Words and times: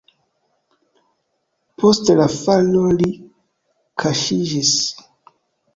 Post 1.83 2.11
la 2.21 2.27
falo 2.39 2.83
li 3.03 3.11
kaŝiĝis. 4.05 4.75